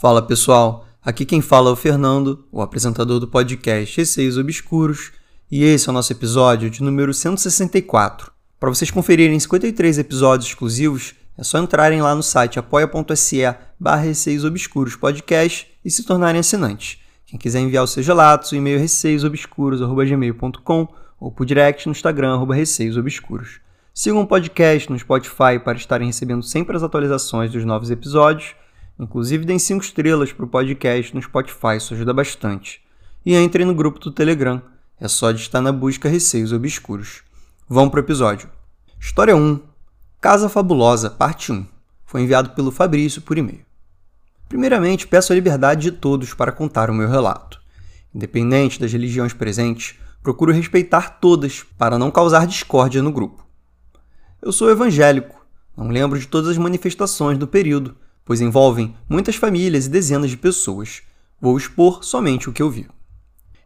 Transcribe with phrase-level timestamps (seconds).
[0.00, 5.12] Fala pessoal, aqui quem fala é o Fernando, o apresentador do podcast Receios Obscuros,
[5.50, 8.32] e esse é o nosso episódio de número 164.
[8.58, 13.42] Para vocês conferirem 53 episódios exclusivos, é só entrarem lá no site apoia.se
[13.78, 16.98] barra Receios Obscuros Podcast e se tornarem assinantes.
[17.26, 20.88] Quem quiser enviar os seus relatos, o e-mail é receiosobscuros.gmail.com
[21.20, 23.60] ou por direct no Instagram, arroba receiosobscuros.
[23.92, 28.54] Sigam o podcast no Spotify para estarem recebendo sempre as atualizações dos novos episódios
[29.00, 32.82] Inclusive, deem 5 estrelas para o podcast no Spotify, isso ajuda bastante.
[33.24, 34.60] E entrem no grupo do Telegram,
[35.00, 37.22] é só de estar na busca Receios Obscuros.
[37.66, 38.50] Vamos para o episódio.
[39.00, 39.58] História 1
[40.20, 41.66] Casa Fabulosa, parte 1.
[42.04, 43.64] Foi enviado pelo Fabrício por e-mail.
[44.50, 47.58] Primeiramente, peço a liberdade de todos para contar o meu relato.
[48.14, 53.46] Independente das religiões presentes, procuro respeitar todas para não causar discórdia no grupo.
[54.42, 55.42] Eu sou evangélico,
[55.74, 57.96] não lembro de todas as manifestações do período,
[58.30, 61.02] pois envolvem muitas famílias e dezenas de pessoas.
[61.40, 62.86] Vou expor somente o que eu vi.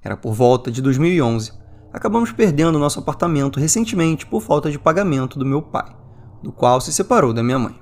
[0.02, 1.52] Era por volta de 2011.
[1.92, 5.94] Acabamos perdendo nosso apartamento recentemente por falta de pagamento do meu pai,
[6.42, 7.78] do qual se separou da minha mãe.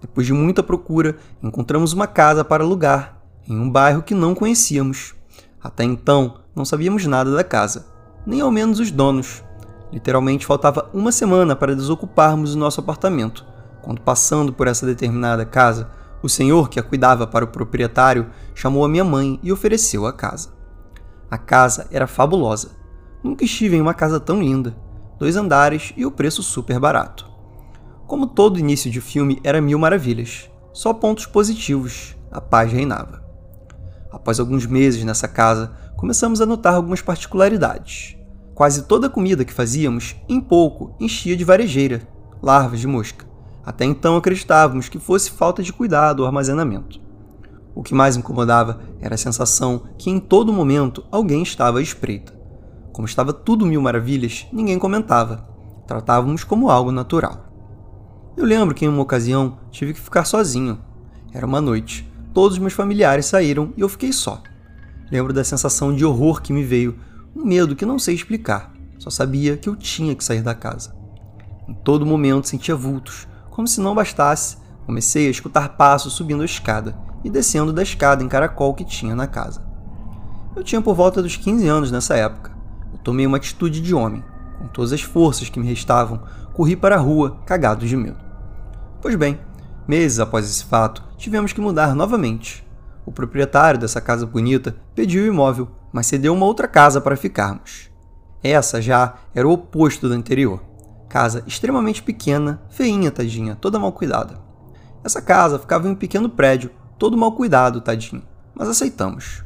[0.00, 5.14] Depois de muita procura, encontramos uma casa para alugar em um bairro que não conhecíamos.
[5.62, 7.84] Até então, não sabíamos nada da casa,
[8.26, 9.44] nem ao menos os donos.
[9.92, 13.44] Literalmente faltava uma semana para desocuparmos o nosso apartamento,
[13.82, 18.84] quando passando por essa determinada casa, o senhor que a cuidava para o proprietário chamou
[18.84, 20.50] a minha mãe e ofereceu a casa.
[21.30, 22.70] A casa era fabulosa.
[23.22, 24.76] Nunca estive em uma casa tão linda.
[25.18, 27.28] Dois andares e o preço super barato.
[28.06, 30.50] Como todo início de filme era mil maravilhas.
[30.72, 32.16] Só pontos positivos.
[32.30, 33.22] A paz reinava.
[34.10, 38.16] Após alguns meses nessa casa, começamos a notar algumas particularidades.
[38.54, 42.08] Quase toda a comida que fazíamos, em pouco, enchia de varejeira,
[42.42, 43.27] larvas de mosca.
[43.68, 46.98] Até então acreditávamos que fosse falta de cuidado ou armazenamento.
[47.74, 52.32] O que mais incomodava era a sensação que em todo momento alguém estava à espreita.
[52.94, 55.46] Como estava tudo mil maravilhas, ninguém comentava.
[55.86, 57.52] Tratávamos como algo natural.
[58.38, 60.80] Eu lembro que em uma ocasião tive que ficar sozinho.
[61.30, 62.10] Era uma noite.
[62.32, 64.42] Todos os meus familiares saíram e eu fiquei só.
[65.12, 66.98] Lembro da sensação de horror que me veio,
[67.36, 68.72] um medo que não sei explicar.
[68.98, 70.96] Só sabia que eu tinha que sair da casa.
[71.68, 76.44] Em todo momento sentia vultos, como se não bastasse, comecei a escutar passos subindo a
[76.44, 79.66] escada e descendo da escada em caracol que tinha na casa.
[80.54, 82.56] Eu tinha por volta dos 15 anos nessa época.
[82.92, 84.22] Eu tomei uma atitude de homem.
[84.60, 86.22] Com todas as forças que me restavam,
[86.54, 88.20] corri para a rua, cagado de medo.
[89.02, 89.40] Pois bem,
[89.88, 92.64] meses após esse fato, tivemos que mudar novamente.
[93.04, 97.90] O proprietário dessa casa bonita pediu o imóvel, mas cedeu uma outra casa para ficarmos.
[98.40, 100.67] Essa já era o oposto da anterior.
[101.08, 104.38] Casa extremamente pequena, feinha, tadinha, toda mal cuidada.
[105.02, 108.22] Essa casa ficava em um pequeno prédio, todo mal cuidado, tadinho,
[108.54, 109.42] mas aceitamos.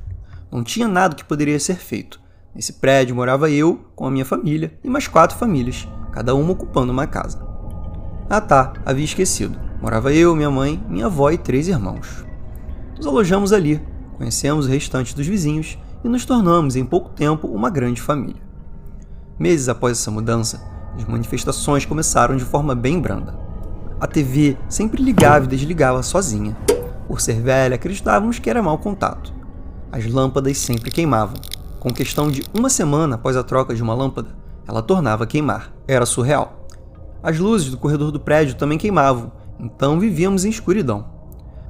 [0.51, 2.21] Não tinha nada que poderia ser feito.
[2.55, 6.93] Nesse prédio morava eu, com a minha família, e mais quatro famílias, cada uma ocupando
[6.93, 7.47] uma casa.
[8.29, 9.59] Ah tá, havia esquecido.
[9.81, 12.25] Morava eu, minha mãe, minha avó e três irmãos.
[12.97, 13.81] Nos alojamos ali,
[14.17, 18.43] conhecemos o restante dos vizinhos e nos tornamos, em pouco tempo, uma grande família.
[19.39, 23.35] Meses após essa mudança, as manifestações começaram de forma bem branda.
[24.01, 26.57] A TV sempre ligava e desligava sozinha.
[27.07, 29.33] Por ser velha, acreditávamos que era mau contato.
[29.91, 31.37] As lâmpadas sempre queimavam.
[31.79, 34.29] Com questão de uma semana após a troca de uma lâmpada,
[34.67, 35.73] ela tornava a queimar.
[35.87, 36.67] Era surreal.
[37.23, 41.07] As luzes do corredor do prédio também queimavam, então vivíamos em escuridão.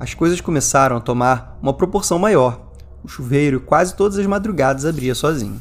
[0.01, 2.61] As coisas começaram a tomar uma proporção maior.
[3.05, 5.61] O chuveiro quase todas as madrugadas abria sozinho.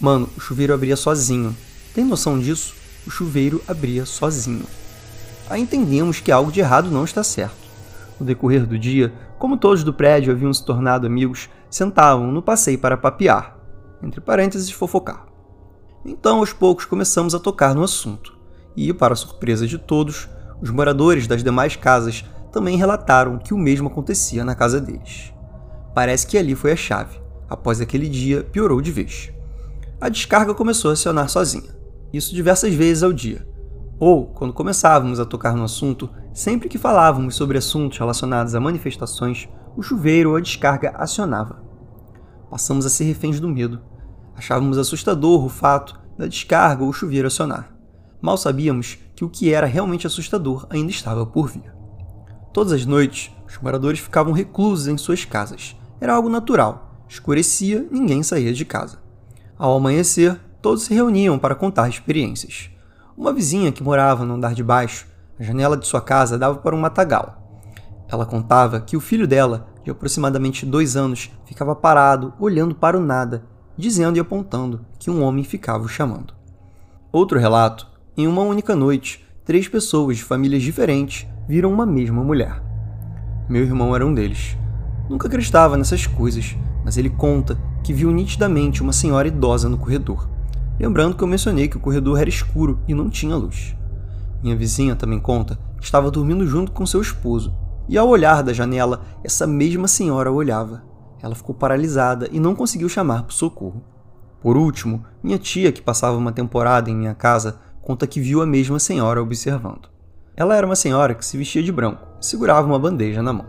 [0.00, 1.56] Mano, o chuveiro abria sozinho.
[1.94, 2.74] Tem noção disso?
[3.06, 4.64] O chuveiro abria sozinho.
[5.48, 7.64] Aí entendemos que algo de errado não está certo.
[8.18, 12.78] No decorrer do dia, como todos do prédio haviam se tornado amigos, sentavam no passeio
[12.78, 13.58] para papear,
[14.02, 15.26] entre parênteses fofocar.
[16.04, 18.36] Então, aos poucos, começamos a tocar no assunto,
[18.76, 20.28] e, para surpresa de todos,
[20.60, 25.32] os moradores das demais casas também relataram que o mesmo acontecia na casa deles.
[25.94, 27.18] Parece que ali foi a chave.
[27.48, 29.32] Após aquele dia, piorou de vez.
[30.00, 33.46] A descarga começou a acionar sozinha isso diversas vezes ao dia.
[33.98, 39.48] Ou, quando começávamos a tocar no assunto, sempre que falávamos sobre assuntos relacionados a manifestações,
[39.76, 41.62] o chuveiro ou a descarga acionava.
[42.50, 43.80] Passamos a ser reféns do medo.
[44.36, 47.74] Achávamos assustador o fato da descarga ou o chuveiro acionar.
[48.20, 51.72] Mal sabíamos que o que era realmente assustador ainda estava por vir.
[52.52, 55.76] Todas as noites, os moradores ficavam reclusos em suas casas.
[56.00, 57.04] Era algo natural.
[57.08, 58.98] Escurecia, ninguém saía de casa.
[59.58, 62.70] Ao amanhecer, todos se reuniam para contar experiências.
[63.14, 65.06] Uma vizinha que morava no andar de baixo,
[65.38, 67.36] a janela de sua casa dava para um matagal.
[68.08, 73.04] Ela contava que o filho dela de aproximadamente dois anos, ficava parado, olhando para o
[73.04, 73.44] nada,
[73.76, 76.32] dizendo e apontando que um homem ficava o chamando.
[77.12, 77.86] Outro relato:
[78.16, 82.62] em uma única noite, três pessoas de famílias diferentes viram uma mesma mulher.
[83.50, 84.56] Meu irmão era um deles.
[85.10, 90.32] Nunca acreditava nessas coisas, mas ele conta que viu nitidamente uma senhora idosa no corredor.
[90.78, 93.76] Lembrando que eu mencionei que o corredor era escuro e não tinha luz.
[94.42, 97.54] Minha vizinha também conta que estava dormindo junto com seu esposo,
[97.88, 100.82] e ao olhar da janela, essa mesma senhora olhava.
[101.22, 103.82] Ela ficou paralisada e não conseguiu chamar por socorro.
[104.40, 108.46] Por último, minha tia, que passava uma temporada em minha casa, conta que viu a
[108.46, 109.88] mesma senhora observando.
[110.36, 113.46] Ela era uma senhora que se vestia de branco e segurava uma bandeja na mão.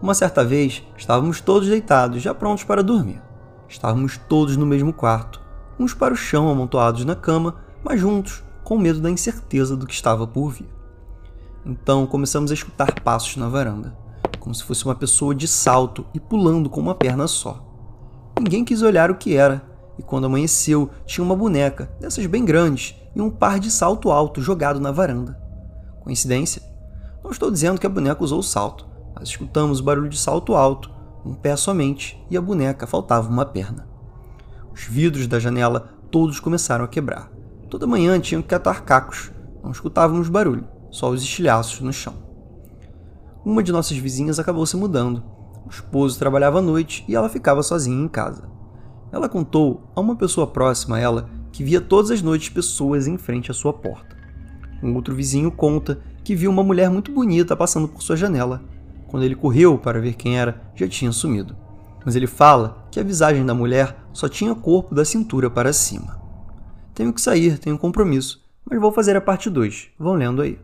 [0.00, 3.20] Uma certa vez, estávamos todos deitados, já prontos para dormir.
[3.68, 5.40] Estávamos todos no mesmo quarto,
[5.78, 9.94] uns para o chão amontoados na cama, mas juntos, com medo da incerteza do que
[9.94, 10.68] estava por vir.
[11.64, 13.96] Então começamos a escutar passos na varanda,
[14.38, 17.64] como se fosse uma pessoa de salto e pulando com uma perna só.
[18.38, 19.62] Ninguém quis olhar o que era,
[19.98, 24.40] e quando amanheceu, tinha uma boneca, dessas bem grandes, e um par de salto alto
[24.40, 25.40] jogado na varanda.
[26.02, 26.62] Coincidência?
[27.24, 30.54] Não estou dizendo que a boneca usou o salto, mas escutamos o barulho de salto
[30.54, 30.90] alto,
[31.24, 33.88] um pé somente, e a boneca faltava uma perna.
[34.76, 37.32] Os vidros da janela todos começaram a quebrar.
[37.70, 39.32] Toda manhã tinham que catar cacos,
[39.64, 42.14] não escutávamos barulho só os estilhaços no chão.
[43.44, 45.22] Uma de nossas vizinhas acabou se mudando.
[45.66, 48.48] O esposo trabalhava à noite e ela ficava sozinha em casa.
[49.10, 53.16] Ela contou a uma pessoa próxima a ela que via todas as noites pessoas em
[53.16, 54.14] frente à sua porta.
[54.82, 58.62] Um outro vizinho conta que viu uma mulher muito bonita passando por sua janela.
[59.08, 61.56] Quando ele correu para ver quem era, já tinha sumido.
[62.04, 66.18] Mas ele fala que a visagem da mulher só tinha corpo da cintura para cima.
[66.94, 69.90] Tenho que sair, tenho compromisso, mas vou fazer a parte 2.
[69.98, 70.58] Vão lendo aí.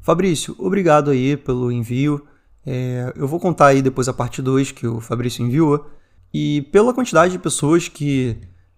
[0.00, 2.24] Fabrício, obrigado aí pelo envio.
[2.64, 5.90] É, eu vou contar aí depois a parte 2 que o Fabrício enviou.
[6.32, 8.36] E pela quantidade de pessoas que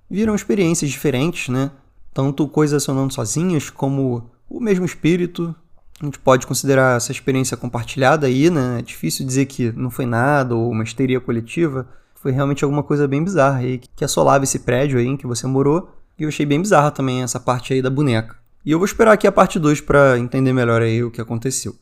[0.08, 1.70] viram experiências diferentes, né?
[2.14, 5.54] Tanto coisas sonando sozinhas, como o mesmo espírito.
[6.00, 8.78] A gente pode considerar essa experiência compartilhada aí, né?
[8.78, 11.86] É difícil dizer que não foi nada ou uma histeria coletiva.
[12.26, 15.46] Foi realmente alguma coisa bem bizarra aí que assolava esse prédio aí em que você
[15.46, 15.88] morou.
[16.18, 18.34] E eu achei bem bizarra também essa parte aí da boneca.
[18.64, 21.76] E eu vou esperar aqui a parte 2 para entender melhor aí o que aconteceu.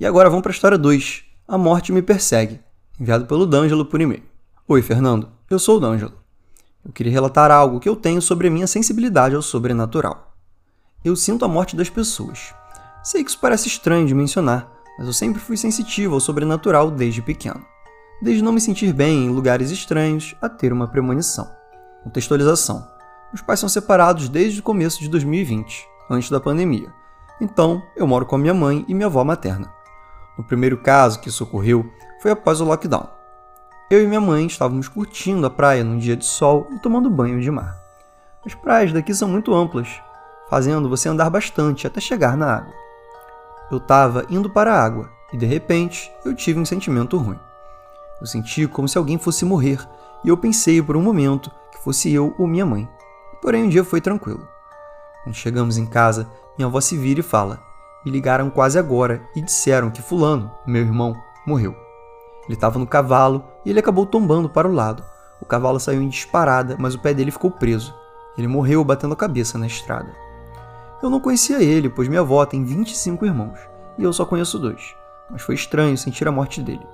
[0.00, 1.24] E agora vamos para a história 2.
[1.46, 2.58] A morte me persegue,
[2.98, 4.22] enviado pelo D'Angelo por e-mail.
[4.66, 5.28] Oi, Fernando.
[5.50, 6.14] Eu sou o D'Angelo.
[6.82, 10.34] Eu queria relatar algo que eu tenho sobre a minha sensibilidade ao sobrenatural.
[11.04, 12.54] Eu sinto a morte das pessoas.
[13.04, 17.20] Sei que isso parece estranho de mencionar, mas eu sempre fui sensitivo ao sobrenatural desde
[17.20, 17.75] pequeno.
[18.20, 21.50] Desde não me sentir bem em lugares estranhos a ter uma premonição.
[22.02, 22.86] Contextualização.
[23.32, 26.92] Meus pais são separados desde o começo de 2020 antes da pandemia.
[27.40, 29.70] Então, eu moro com a minha mãe e minha avó materna.
[30.38, 31.90] No primeiro caso que isso ocorreu
[32.22, 33.06] foi após o lockdown.
[33.90, 37.40] Eu e minha mãe estávamos curtindo a praia num dia de sol e tomando banho
[37.40, 37.76] de mar.
[38.44, 39.88] As praias daqui são muito amplas,
[40.48, 42.74] fazendo você andar bastante até chegar na água.
[43.70, 47.38] Eu estava indo para a água e de repente eu tive um sentimento ruim.
[48.20, 49.78] Eu senti como se alguém fosse morrer
[50.24, 52.88] e eu pensei por um momento que fosse eu ou minha mãe.
[53.40, 54.46] Porém, um dia foi tranquilo.
[55.22, 57.60] Quando chegamos em casa, minha avó se vira e fala:
[58.04, 61.14] Me ligaram quase agora e disseram que Fulano, meu irmão,
[61.46, 61.76] morreu.
[62.44, 65.04] Ele estava no cavalo e ele acabou tombando para o lado.
[65.40, 67.94] O cavalo saiu em disparada, mas o pé dele ficou preso.
[68.38, 70.14] Ele morreu batendo a cabeça na estrada.
[71.02, 73.58] Eu não conhecia ele, pois minha avó tem 25 irmãos
[73.98, 74.94] e eu só conheço dois,
[75.30, 76.86] mas foi estranho sentir a morte dele.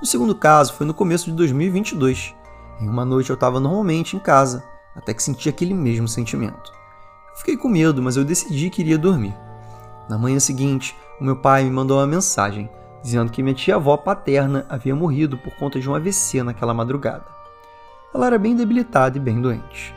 [0.00, 2.32] O segundo caso foi no começo de 2022.
[2.80, 4.62] Em uma noite eu estava normalmente em casa,
[4.94, 6.72] até que senti aquele mesmo sentimento.
[7.34, 9.34] Fiquei com medo, mas eu decidi que iria dormir.
[10.08, 12.70] Na manhã seguinte, o meu pai me mandou uma mensagem
[13.02, 17.26] dizendo que minha tia-avó paterna havia morrido por conta de um AVC naquela madrugada.
[18.14, 19.92] Ela era bem debilitada e bem doente.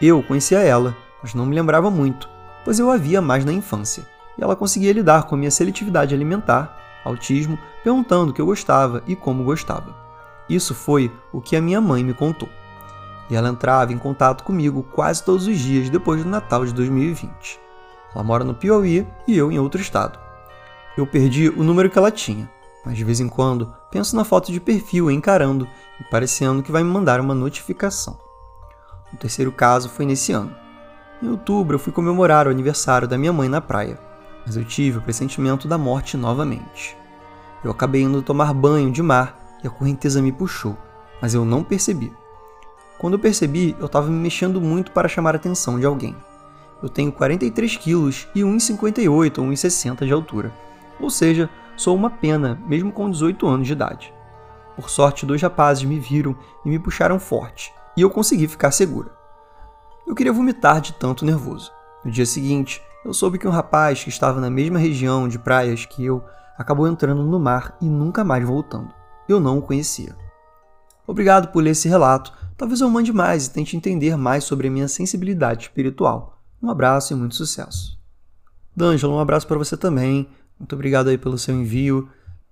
[0.00, 2.28] Eu conhecia ela, mas não me lembrava muito,
[2.64, 4.06] pois eu a via mais na infância,
[4.38, 9.14] e ela conseguia lidar com minha seletividade alimentar, autismo, perguntando o que eu gostava e
[9.14, 9.94] como gostava.
[10.48, 12.48] Isso foi o que a minha mãe me contou
[13.28, 17.60] e ela entrava em contato comigo quase todos os dias depois do Natal de 2020.
[18.14, 20.18] Ela mora no Piauí e eu em outro estado.
[20.96, 22.48] Eu perdi o número que ela tinha,
[22.84, 25.66] mas de vez em quando penso na foto de perfil encarando
[26.00, 28.18] e parecendo que vai me mandar uma notificação.
[29.12, 30.54] O terceiro caso foi nesse ano.
[31.22, 33.98] Em outubro eu fui comemorar o aniversário da minha mãe na praia,
[34.44, 36.96] mas eu tive o pressentimento da morte novamente.
[37.62, 40.76] Eu acabei indo tomar banho de mar e a correnteza me puxou,
[41.20, 42.12] mas eu não percebi.
[42.98, 46.14] Quando eu percebi, eu estava me mexendo muito para chamar a atenção de alguém.
[46.82, 50.52] Eu tenho 43 quilos e 1,58 ou 1,60 de altura.
[51.00, 54.12] Ou seja, sou uma pena, mesmo com 18 anos de idade.
[54.76, 59.12] Por sorte, dois rapazes me viram e me puxaram forte, e eu consegui ficar segura.
[60.06, 61.72] Eu queria vomitar de tanto nervoso.
[62.04, 65.84] No dia seguinte, eu soube que um rapaz que estava na mesma região de praias
[65.84, 66.24] que eu
[66.56, 68.94] acabou entrando no mar e nunca mais voltando.
[69.28, 70.16] Eu não o conhecia.
[71.06, 72.32] Obrigado por ler esse relato.
[72.56, 76.40] Talvez eu mande mais e tente entender mais sobre a minha sensibilidade espiritual.
[76.62, 77.98] Um abraço e muito sucesso.
[78.74, 80.26] D'Angelo, um abraço para você também.
[80.58, 82.08] Muito obrigado aí pelo seu envio.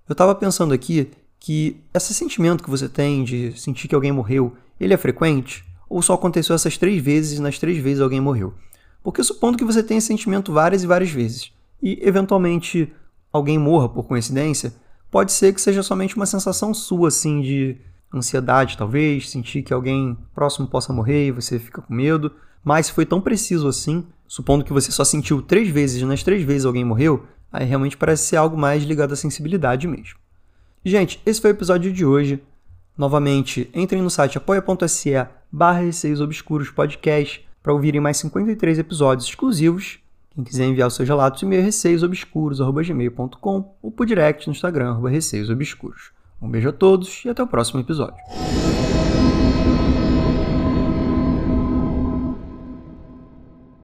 [0.07, 4.55] Eu estava pensando aqui que esse sentimento que você tem de sentir que alguém morreu,
[4.79, 5.65] ele é frequente?
[5.89, 8.53] Ou só aconteceu essas três vezes e nas três vezes alguém morreu?
[9.03, 12.91] Porque supondo que você tenha esse sentimento várias e várias vezes, e eventualmente
[13.31, 14.73] alguém morra por coincidência,
[15.11, 17.77] pode ser que seja somente uma sensação sua, assim, de
[18.13, 22.31] ansiedade, talvez, sentir que alguém próximo possa morrer e você fica com medo.
[22.63, 26.23] Mas se foi tão preciso assim, supondo que você só sentiu três vezes e nas
[26.23, 30.17] três vezes alguém morreu, aí realmente parece ser algo mais ligado à sensibilidade mesmo.
[30.85, 32.41] Gente, esse foi o episódio de hoje.
[32.97, 35.11] Novamente, entrem no site apoia.se
[35.51, 35.81] barra
[36.21, 39.97] Obscuros Podcast para ouvirem mais 53 episódios exclusivos.
[40.35, 46.11] Quem quiser enviar os seus relatos, e-mail receiosobscuros.gmail.com ou por direct no Instagram, receiosobscuros.
[46.41, 48.17] Um beijo a todos e até o próximo episódio.